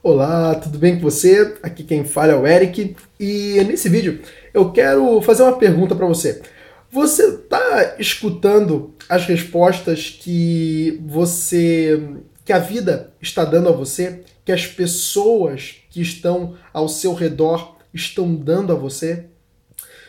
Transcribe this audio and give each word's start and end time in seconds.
Olá, 0.00 0.54
tudo 0.54 0.78
bem 0.78 0.94
com 0.94 1.00
você? 1.00 1.56
Aqui 1.60 1.82
quem 1.82 2.04
fala 2.04 2.32
é 2.32 2.36
o 2.36 2.46
Eric 2.46 2.94
e 3.18 3.60
nesse 3.66 3.88
vídeo 3.88 4.20
eu 4.54 4.70
quero 4.70 5.20
fazer 5.22 5.42
uma 5.42 5.58
pergunta 5.58 5.92
para 5.92 6.06
você. 6.06 6.40
Você 6.88 7.26
está 7.26 7.96
escutando 7.98 8.94
as 9.08 9.26
respostas 9.26 10.08
que 10.08 11.02
você, 11.04 12.00
que 12.44 12.52
a 12.52 12.60
vida 12.60 13.12
está 13.20 13.44
dando 13.44 13.68
a 13.68 13.72
você, 13.72 14.20
que 14.44 14.52
as 14.52 14.68
pessoas 14.68 15.78
que 15.90 16.00
estão 16.00 16.54
ao 16.72 16.88
seu 16.88 17.12
redor 17.12 17.76
estão 17.92 18.32
dando 18.32 18.72
a 18.72 18.76
você? 18.76 19.24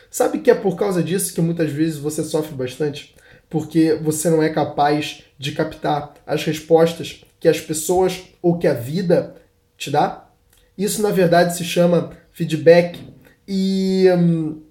Sabe 0.08 0.38
que 0.38 0.52
é 0.52 0.54
por 0.54 0.76
causa 0.76 1.02
disso 1.02 1.34
que 1.34 1.40
muitas 1.40 1.68
vezes 1.72 1.98
você 1.98 2.22
sofre 2.22 2.54
bastante? 2.54 3.16
Porque 3.48 3.98
você 4.00 4.30
não 4.30 4.40
é 4.40 4.50
capaz 4.50 5.24
de 5.36 5.50
captar 5.50 6.14
as 6.24 6.44
respostas 6.44 7.24
que 7.40 7.48
as 7.48 7.58
pessoas 7.58 8.22
ou 8.40 8.56
que 8.56 8.68
a 8.68 8.74
vida 8.74 9.34
te 9.80 9.90
dá. 9.90 10.28
Isso, 10.76 11.02
na 11.02 11.10
verdade, 11.10 11.56
se 11.56 11.64
chama 11.64 12.10
feedback. 12.30 13.00
E 13.48 14.04
um, 14.16 14.62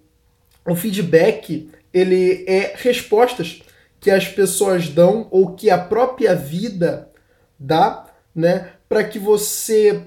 o 0.66 0.76
feedback 0.76 1.70
ele 1.92 2.46
é 2.48 2.76
respostas 2.78 3.64
que 4.00 4.12
as 4.12 4.28
pessoas 4.28 4.88
dão 4.88 5.28
ou 5.32 5.56
que 5.56 5.70
a 5.70 5.78
própria 5.78 6.36
vida 6.36 7.10
dá, 7.60 8.06
né, 8.34 8.70
para 8.88 9.04
que 9.04 9.20
você 9.20 10.04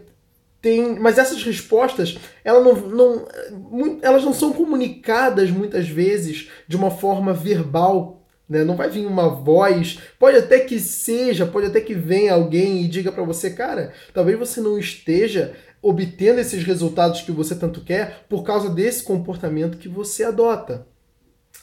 tem, 0.63 0.99
mas 0.99 1.19
essas 1.19 1.43
respostas, 1.43 2.17
elas 2.45 2.65
não, 2.65 2.75
não, 2.89 3.99
elas 4.01 4.25
não 4.25 4.33
são 4.33 4.53
comunicadas 4.53 5.51
muitas 5.51 5.89
vezes 5.89 6.49
de 6.69 6.77
uma 6.77 6.91
forma 6.91 7.35
verbal 7.35 8.22
né? 8.53 8.65
Não 8.65 8.77
vai 8.77 8.91
vir 8.91 9.07
uma 9.07 9.31
voz, 9.31 9.99
pode 10.19 10.37
até 10.37 10.61
que 10.61 10.79
seja, 10.79 11.47
pode 11.47 11.69
até 11.69 11.81
que 11.81 11.95
venha 11.95 12.35
alguém 12.35 12.83
e 12.83 12.89
diga 12.89 13.11
para 13.11 13.25
você, 13.25 13.51
cara, 13.51 13.95
talvez 14.13 14.39
você 14.39 14.61
não 14.61 14.79
esteja 14.79 15.55
obtendo 15.81 16.39
esses 16.39 16.63
resultados 16.63 17.23
que 17.23 17.33
você 17.33 17.55
tanto 17.55 17.81
quer 17.81 18.25
por 18.29 18.45
causa 18.45 18.69
desse 18.69 19.03
comportamento 19.03 19.79
que 19.79 19.89
você 19.89 20.23
adota. 20.23 20.87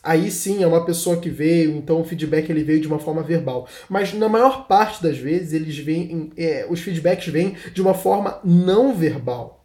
Aí 0.02 0.32
sim 0.32 0.64
é 0.64 0.68
uma 0.68 0.84
pessoa 0.84 1.18
que 1.18 1.30
veio, 1.30 1.76
então 1.76 2.02
o 2.02 2.04
feedback 2.04 2.50
ele 2.50 2.64
veio 2.64 2.82
de 2.82 2.88
uma 2.88 3.00
forma 3.00 3.22
verbal. 3.22 3.68
Mas 3.88 4.12
na 4.14 4.28
maior 4.28 4.66
parte 4.66 5.04
das 5.04 5.18
vezes 5.18 5.54
eles 5.54 5.78
vêm, 5.78 6.32
é, 6.36 6.66
os 6.70 6.80
feedbacks 6.80 7.28
vêm 7.28 7.56
de 7.72 7.82
uma 7.82 7.94
forma 7.94 8.40
não 8.44 8.96
verbal. 8.96 9.64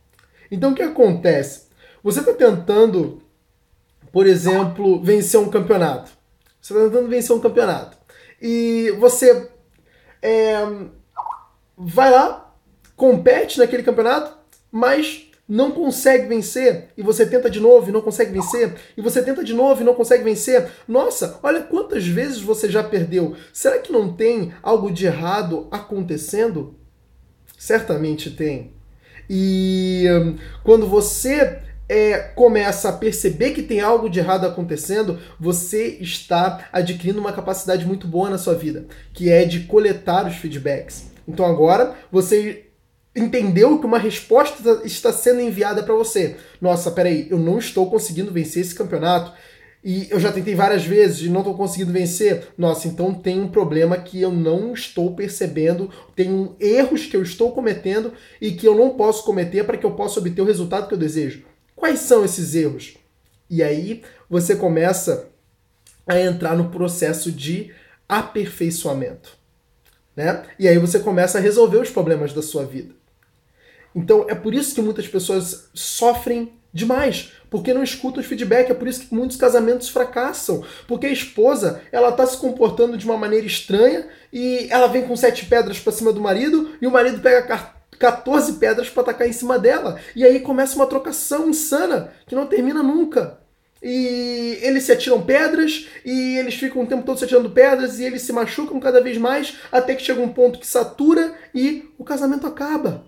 Então 0.50 0.72
o 0.72 0.74
que 0.74 0.82
acontece? 0.82 1.68
Você 2.02 2.20
está 2.20 2.34
tentando, 2.34 3.22
por 4.12 4.26
exemplo, 4.26 5.02
vencer 5.02 5.40
um 5.40 5.48
campeonato. 5.48 6.12
Você 6.64 6.72
está 6.72 6.86
tentando 6.86 7.10
vencer 7.10 7.36
um 7.36 7.40
campeonato. 7.40 7.94
E 8.40 8.90
você 8.98 9.50
é, 10.22 10.54
vai 11.76 12.10
lá, 12.10 12.56
compete 12.96 13.58
naquele 13.58 13.82
campeonato, 13.82 14.34
mas 14.72 15.30
não 15.46 15.72
consegue 15.72 16.26
vencer, 16.26 16.88
e 16.96 17.02
você 17.02 17.26
tenta 17.26 17.50
de 17.50 17.60
novo 17.60 17.90
e 17.90 17.92
não 17.92 18.00
consegue 18.00 18.32
vencer, 18.32 18.76
e 18.96 19.02
você 19.02 19.22
tenta 19.22 19.44
de 19.44 19.52
novo 19.52 19.82
e 19.82 19.84
não 19.84 19.92
consegue 19.92 20.24
vencer. 20.24 20.70
Nossa, 20.88 21.38
olha 21.42 21.60
quantas 21.60 22.06
vezes 22.06 22.40
você 22.40 22.66
já 22.70 22.82
perdeu. 22.82 23.36
Será 23.52 23.78
que 23.78 23.92
não 23.92 24.14
tem 24.14 24.54
algo 24.62 24.90
de 24.90 25.04
errado 25.04 25.68
acontecendo? 25.70 26.78
Certamente 27.58 28.30
tem. 28.30 28.72
E 29.28 30.06
hum, 30.10 30.38
quando 30.62 30.86
você 30.86 31.60
é, 31.88 32.18
começa 32.18 32.88
a 32.88 32.92
perceber 32.92 33.50
que 33.50 33.62
tem 33.62 33.80
algo 33.80 34.08
de 34.08 34.18
errado 34.18 34.46
acontecendo, 34.46 35.18
você 35.38 35.98
está 36.00 36.68
adquirindo 36.72 37.20
uma 37.20 37.32
capacidade 37.32 37.86
muito 37.86 38.06
boa 38.06 38.30
na 38.30 38.38
sua 38.38 38.54
vida, 38.54 38.86
que 39.12 39.30
é 39.30 39.44
de 39.44 39.60
coletar 39.60 40.26
os 40.26 40.36
feedbacks. 40.36 41.10
Então 41.26 41.44
agora 41.44 41.94
você 42.10 42.66
entendeu 43.14 43.78
que 43.78 43.86
uma 43.86 43.98
resposta 43.98 44.82
está 44.84 45.12
sendo 45.12 45.40
enviada 45.40 45.82
para 45.82 45.94
você. 45.94 46.36
Nossa, 46.60 46.90
peraí, 46.90 47.28
eu 47.30 47.38
não 47.38 47.58
estou 47.58 47.88
conseguindo 47.90 48.32
vencer 48.32 48.62
esse 48.62 48.74
campeonato. 48.74 49.32
E 49.84 50.08
eu 50.10 50.18
já 50.18 50.32
tentei 50.32 50.54
várias 50.54 50.82
vezes 50.82 51.20
e 51.20 51.28
não 51.28 51.40
estou 51.40 51.54
conseguindo 51.54 51.92
vencer. 51.92 52.48
Nossa, 52.56 52.88
então 52.88 53.12
tem 53.12 53.38
um 53.38 53.48
problema 53.48 53.98
que 53.98 54.20
eu 54.20 54.32
não 54.32 54.72
estou 54.72 55.14
percebendo, 55.14 55.90
tem 56.16 56.56
erros 56.58 57.04
que 57.04 57.14
eu 57.14 57.22
estou 57.22 57.52
cometendo 57.52 58.14
e 58.40 58.52
que 58.52 58.66
eu 58.66 58.74
não 58.74 58.90
posso 58.90 59.22
cometer 59.24 59.62
para 59.64 59.76
que 59.76 59.84
eu 59.84 59.90
possa 59.90 60.18
obter 60.18 60.40
o 60.40 60.46
resultado 60.46 60.88
que 60.88 60.94
eu 60.94 60.98
desejo. 60.98 61.44
Quais 61.74 62.00
são 62.00 62.24
esses 62.24 62.54
erros? 62.54 62.96
E 63.48 63.62
aí 63.62 64.02
você 64.28 64.56
começa 64.56 65.28
a 66.06 66.18
entrar 66.18 66.56
no 66.56 66.70
processo 66.70 67.30
de 67.30 67.72
aperfeiçoamento. 68.08 69.36
Né? 70.16 70.44
E 70.58 70.68
aí 70.68 70.78
você 70.78 71.00
começa 71.00 71.38
a 71.38 71.40
resolver 71.40 71.78
os 71.78 71.90
problemas 71.90 72.32
da 72.32 72.42
sua 72.42 72.64
vida. 72.64 72.94
Então 73.94 74.26
é 74.28 74.34
por 74.34 74.54
isso 74.54 74.74
que 74.74 74.82
muitas 74.82 75.06
pessoas 75.06 75.68
sofrem 75.72 76.52
demais, 76.72 77.32
porque 77.48 77.72
não 77.72 77.84
escutam 77.84 78.20
os 78.20 78.26
feedback, 78.26 78.68
é 78.68 78.74
por 78.74 78.88
isso 78.88 79.06
que 79.06 79.14
muitos 79.14 79.36
casamentos 79.36 79.88
fracassam, 79.88 80.64
porque 80.88 81.06
a 81.06 81.12
esposa, 81.12 81.80
ela 81.92 82.10
tá 82.10 82.26
se 82.26 82.36
comportando 82.36 82.98
de 82.98 83.04
uma 83.04 83.16
maneira 83.16 83.46
estranha 83.46 84.08
e 84.32 84.66
ela 84.70 84.88
vem 84.88 85.06
com 85.06 85.16
sete 85.16 85.46
pedras 85.46 85.78
para 85.78 85.92
cima 85.92 86.12
do 86.12 86.20
marido 86.20 86.76
e 86.82 86.86
o 86.86 86.90
marido 86.90 87.20
pega 87.20 87.72
14 87.98 88.54
pedras 88.54 88.88
para 88.88 89.02
atacar 89.02 89.28
em 89.28 89.32
cima 89.32 89.58
dela. 89.58 90.00
E 90.14 90.24
aí 90.24 90.40
começa 90.40 90.76
uma 90.76 90.86
trocação 90.86 91.48
insana 91.48 92.12
que 92.26 92.34
não 92.34 92.46
termina 92.46 92.82
nunca. 92.82 93.38
E 93.82 94.58
eles 94.62 94.84
se 94.84 94.92
atiram 94.92 95.20
pedras, 95.20 95.88
e 96.06 96.38
eles 96.38 96.54
ficam 96.54 96.82
o 96.82 96.86
tempo 96.86 97.04
todo 97.04 97.18
se 97.18 97.24
atirando 97.24 97.50
pedras, 97.50 97.98
e 97.98 98.04
eles 98.04 98.22
se 98.22 98.32
machucam 98.32 98.80
cada 98.80 99.02
vez 99.02 99.18
mais, 99.18 99.58
até 99.70 99.94
que 99.94 100.02
chega 100.02 100.22
um 100.22 100.32
ponto 100.32 100.58
que 100.58 100.66
satura 100.66 101.34
e 101.54 101.90
o 101.98 102.04
casamento 102.04 102.46
acaba. 102.46 103.06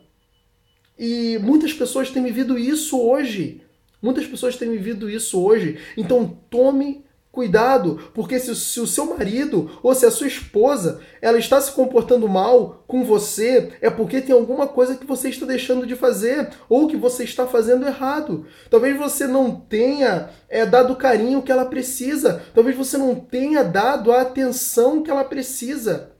E 0.99 1.39
muitas 1.39 1.73
pessoas 1.73 2.11
têm 2.11 2.23
vivido 2.23 2.59
isso 2.59 3.01
hoje. 3.01 3.63
Muitas 4.03 4.27
pessoas 4.27 4.57
têm 4.57 4.71
vivido 4.71 5.09
isso 5.09 5.43
hoje. 5.43 5.79
Então 5.97 6.39
tome 6.51 7.06
Cuidado, 7.37 8.11
porque 8.15 8.41
se, 8.41 8.57
se, 8.57 8.81
o 8.81 8.87
seu 8.87 9.15
marido 9.15 9.79
ou 9.83 9.95
se 9.95 10.07
a 10.07 10.11
sua 10.11 10.27
esposa 10.27 11.03
ela 11.21 11.39
está 11.39 11.61
se 11.61 11.71
comportando 11.71 12.27
mal 12.27 12.83
com 12.87 13.05
você, 13.05 13.75
é 13.83 13.91
porque 13.91 14.23
tem 14.23 14.35
alguma 14.35 14.67
coisa 14.67 14.97
que 14.97 15.05
você 15.05 15.29
está 15.29 15.45
deixando 15.45 15.87
de 15.87 15.95
fazer 15.95 16.49
ou 16.67 16.89
que 16.89 16.97
você 16.97 17.25
está 17.25 17.47
fazendo 17.47 17.87
errado. 17.87 18.47
Talvez 18.71 18.97
você 18.97 19.27
não 19.27 19.55
tenha 19.55 20.31
é, 20.49 20.65
dado 20.65 20.95
o 20.95 20.97
carinho 20.97 21.43
que 21.43 21.53
ela 21.53 21.67
precisa, 21.67 22.43
talvez 22.55 22.75
você 22.75 22.97
não 22.97 23.15
tenha 23.15 23.63
dado 23.63 24.13
a 24.13 24.23
atenção 24.23 25.03
que 25.03 25.11
ela 25.11 25.23
precisa. 25.23 26.13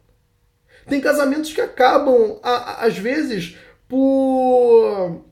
Tem 0.87 1.01
casamentos 1.01 1.51
que 1.51 1.63
acabam, 1.63 2.39
a, 2.43 2.51
a, 2.51 2.85
às 2.85 2.99
vezes, 2.99 3.57
por 3.89 5.25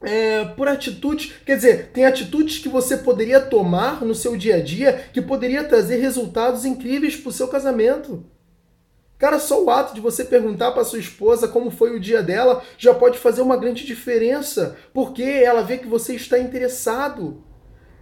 é, 0.00 0.44
por 0.44 0.68
atitudes, 0.68 1.32
quer 1.44 1.56
dizer, 1.56 1.90
tem 1.92 2.06
atitudes 2.06 2.58
que 2.58 2.68
você 2.68 2.96
poderia 2.96 3.40
tomar 3.40 4.04
no 4.04 4.14
seu 4.14 4.36
dia 4.36 4.56
a 4.56 4.62
dia 4.62 5.08
que 5.12 5.20
poderia 5.20 5.64
trazer 5.64 5.96
resultados 5.96 6.64
incríveis 6.64 7.16
para 7.16 7.28
o 7.30 7.32
seu 7.32 7.48
casamento. 7.48 8.24
Cara, 9.18 9.40
só 9.40 9.64
o 9.64 9.68
ato 9.68 9.94
de 9.94 10.00
você 10.00 10.24
perguntar 10.24 10.70
para 10.70 10.84
sua 10.84 11.00
esposa 11.00 11.48
como 11.48 11.72
foi 11.72 11.96
o 11.96 11.98
dia 11.98 12.22
dela 12.22 12.62
já 12.78 12.94
pode 12.94 13.18
fazer 13.18 13.42
uma 13.42 13.56
grande 13.56 13.84
diferença, 13.84 14.76
porque 14.94 15.24
ela 15.24 15.62
vê 15.62 15.78
que 15.78 15.88
você 15.88 16.14
está 16.14 16.38
interessado. 16.38 17.42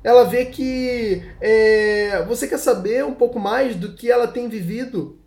Ela 0.04 0.24
vê 0.24 0.44
que 0.44 1.22
é, 1.40 2.22
você 2.28 2.46
quer 2.46 2.58
saber 2.58 3.04
um 3.04 3.14
pouco 3.14 3.40
mais 3.40 3.74
do 3.74 3.94
que 3.94 4.10
ela 4.10 4.28
tem 4.28 4.48
vivido. 4.48 5.18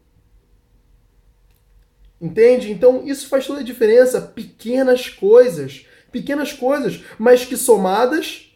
Entende? 2.21 2.71
Então 2.71 3.01
isso 3.05 3.27
faz 3.27 3.47
toda 3.47 3.61
a 3.61 3.63
diferença. 3.63 4.21
Pequenas 4.21 5.09
coisas 5.09 5.87
pequenas 6.11 6.53
coisas, 6.53 7.03
mas 7.17 7.45
que 7.45 7.57
somadas 7.57 8.49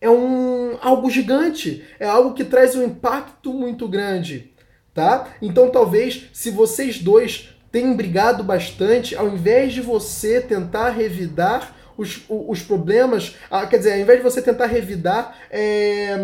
é 0.00 0.10
um 0.10 0.76
algo 0.80 1.08
gigante, 1.08 1.84
é 1.98 2.06
algo 2.06 2.34
que 2.34 2.44
traz 2.44 2.74
um 2.74 2.84
impacto 2.84 3.52
muito 3.52 3.86
grande, 3.86 4.52
tá? 4.92 5.28
Então 5.40 5.70
talvez 5.70 6.28
se 6.32 6.50
vocês 6.50 6.98
dois 6.98 7.50
têm 7.70 7.94
brigado 7.94 8.42
bastante, 8.42 9.14
ao 9.14 9.28
invés 9.28 9.72
de 9.72 9.80
você 9.80 10.40
tentar 10.40 10.90
revidar 10.90 11.76
os, 11.96 12.22
os 12.28 12.62
problemas, 12.62 13.36
ah, 13.50 13.66
quer 13.66 13.78
dizer, 13.78 13.92
ao 13.92 14.00
invés 14.00 14.18
de 14.18 14.24
você 14.24 14.42
tentar 14.42 14.66
revidar 14.66 15.36
é, 15.50 16.16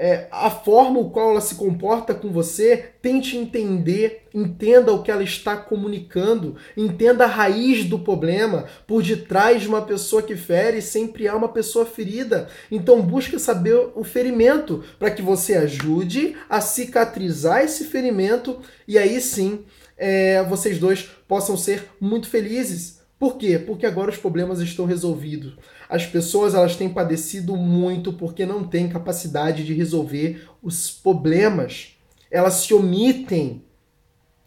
é, 0.00 0.28
a 0.30 0.48
forma 0.48 1.00
o 1.00 1.10
qual 1.10 1.32
ela 1.32 1.40
se 1.40 1.56
comporta 1.56 2.14
com 2.14 2.30
você, 2.30 2.90
tente 3.02 3.36
entender, 3.36 4.28
entenda 4.32 4.92
o 4.92 5.02
que 5.02 5.10
ela 5.10 5.24
está 5.24 5.56
comunicando, 5.56 6.54
entenda 6.76 7.24
a 7.24 7.26
raiz 7.26 7.84
do 7.84 7.98
problema. 7.98 8.66
Por 8.86 9.02
detrás 9.02 9.60
de 9.60 9.68
uma 9.68 9.82
pessoa 9.82 10.22
que 10.22 10.36
fere, 10.36 10.80
sempre 10.80 11.26
há 11.26 11.34
uma 11.34 11.48
pessoa 11.48 11.84
ferida. 11.84 12.48
Então 12.70 13.02
busque 13.02 13.40
saber 13.40 13.90
o 13.96 14.04
ferimento 14.04 14.84
para 15.00 15.10
que 15.10 15.20
você 15.20 15.54
ajude 15.54 16.36
a 16.48 16.60
cicatrizar 16.60 17.64
esse 17.64 17.84
ferimento 17.84 18.60
e 18.86 18.96
aí 18.96 19.20
sim 19.20 19.64
é, 19.96 20.44
vocês 20.44 20.78
dois 20.78 21.10
possam 21.26 21.56
ser 21.56 21.90
muito 22.00 22.28
felizes 22.28 22.98
por 23.18 23.36
quê? 23.36 23.58
Porque 23.58 23.84
agora 23.84 24.10
os 24.10 24.16
problemas 24.16 24.60
estão 24.60 24.86
resolvidos. 24.86 25.54
As 25.88 26.04
pessoas 26.04 26.54
elas 26.54 26.76
têm 26.76 26.88
padecido 26.88 27.56
muito 27.56 28.12
porque 28.12 28.44
não 28.44 28.62
têm 28.64 28.88
capacidade 28.88 29.64
de 29.64 29.72
resolver 29.72 30.46
os 30.62 30.90
problemas. 30.90 31.96
Elas 32.30 32.54
se 32.54 32.74
omitem. 32.74 33.64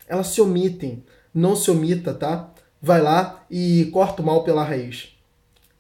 elas 0.07 0.27
se 0.27 0.41
omitem. 0.41 1.03
Não 1.33 1.55
se 1.55 1.71
omita, 1.71 2.13
tá? 2.13 2.53
Vai 2.81 3.01
lá 3.01 3.45
e 3.49 3.89
corta 3.93 4.21
o 4.21 4.25
mal 4.25 4.43
pela 4.43 4.63
raiz. 4.63 5.17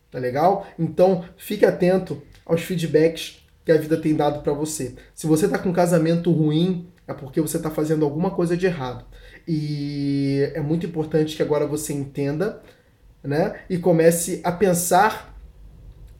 Tá 0.09 0.17
legal? 0.17 0.65
Então, 0.79 1.25
fique 1.37 1.65
atento 1.65 2.21
aos 2.45 2.61
feedbacks 2.61 3.41
que 3.63 3.71
a 3.71 3.77
vida 3.77 3.97
tem 3.97 4.15
dado 4.15 4.41
para 4.41 4.53
você. 4.53 4.95
Se 5.13 5.27
você 5.27 5.47
tá 5.47 5.57
com 5.57 5.69
um 5.69 5.73
casamento 5.73 6.31
ruim, 6.31 6.87
é 7.07 7.13
porque 7.13 7.41
você 7.41 7.57
está 7.57 7.69
fazendo 7.69 8.05
alguma 8.05 8.31
coisa 8.31 8.57
de 8.57 8.65
errado. 8.65 9.05
E 9.47 10.51
é 10.53 10.61
muito 10.61 10.85
importante 10.85 11.35
que 11.35 11.43
agora 11.43 11.67
você 11.67 11.93
entenda, 11.93 12.61
né? 13.23 13.61
E 13.69 13.77
comece 13.77 14.41
a 14.43 14.51
pensar 14.51 15.30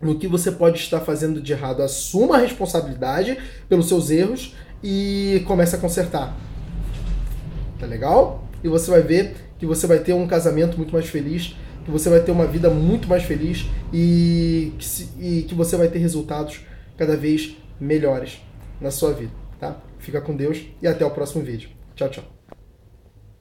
no 0.02 0.18
que 0.18 0.28
você 0.28 0.52
pode 0.52 0.80
estar 0.80 1.00
fazendo 1.02 1.42
de 1.42 1.52
errado. 1.52 1.82
Assuma 1.82 2.38
a 2.38 2.40
responsabilidade 2.40 3.38
pelos 3.70 3.88
seus 3.88 4.10
erros 4.10 4.56
e 4.84 5.44
comece 5.48 5.76
a 5.76 5.80
consertar. 5.80 6.36
Tá 7.80 7.86
legal? 7.86 8.48
E 8.64 8.68
você 8.68 8.90
vai 8.90 9.02
ver 9.02 9.36
que 9.60 9.66
você 9.66 9.86
vai 9.86 10.00
ter 10.00 10.14
um 10.14 10.28
casamento 10.28 10.78
muito 10.78 10.94
mais 10.94 11.08
feliz, 11.08 11.56
que 11.86 11.92
você 11.92 12.10
vai 12.10 12.20
ter 12.20 12.32
uma 12.32 12.46
vida 12.46 12.70
muito 12.70 13.08
mais 13.08 13.24
feliz 13.24 13.66
e 13.94 14.74
que, 14.78 14.86
se, 14.86 15.10
e 15.20 15.44
que 15.44 15.56
você 15.56 15.76
vai 15.76 15.88
ter 15.88 16.00
resultados 16.00 16.62
cada 16.98 17.16
vez 17.16 17.56
melhores 17.80 18.40
na 18.80 18.92
sua 18.92 19.14
vida, 19.14 19.32
tá? 19.60 19.78
Fica 20.00 20.22
com 20.22 20.36
Deus 20.36 20.62
e 20.82 20.88
até 20.88 21.06
o 21.06 21.12
próximo 21.12 21.44
vídeo. 21.44 21.70
Tchau, 21.96 22.10
tchau. 22.10 22.41